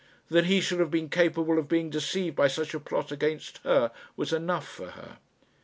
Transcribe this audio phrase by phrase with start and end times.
[0.29, 3.91] That he should have been capable of being deceived by such a plot against her
[4.17, 5.19] was enough for her.